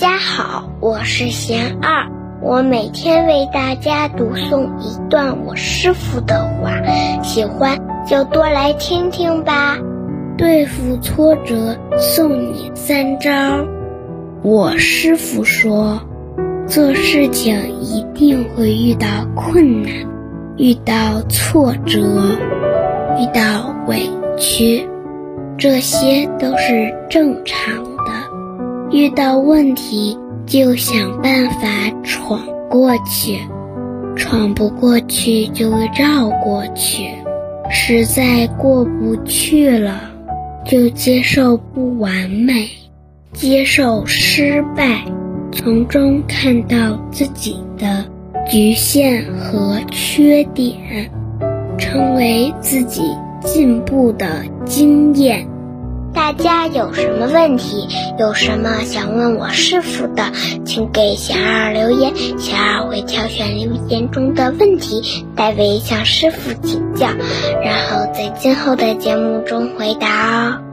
[0.00, 6.72] 大家好，我是贤二，我每天为大家读诵一段我师傅的话，
[7.22, 9.76] 喜欢就多来听听吧。
[10.38, 13.30] 对付挫折，送你三招。
[14.42, 16.00] 我师傅说，
[16.66, 19.06] 做事情一定会遇到
[19.36, 19.92] 困难，
[20.56, 22.00] 遇到挫折，
[23.18, 24.08] 遇到委
[24.38, 24.88] 屈，
[25.58, 27.89] 这些都是正常的。
[28.92, 31.68] 遇到问题就想办法
[32.02, 33.38] 闯过去，
[34.16, 37.08] 闯不过去就绕过去，
[37.70, 40.10] 实在过不去了。
[40.64, 42.68] 就接受不完美，
[43.32, 45.02] 接受失败，
[45.50, 48.04] 从中看到自己的
[48.48, 51.10] 局限和缺点，
[51.78, 53.02] 成为自己
[53.42, 55.48] 进步的经验。
[56.20, 57.88] 大家有什么问题，
[58.18, 60.30] 有什么想问我师傅的，
[60.66, 67.06] 请给小二留言，小二会挑选留言中的问题，代为向师傅请教，
[67.64, 70.69] 然后在今后的节目中回答哦。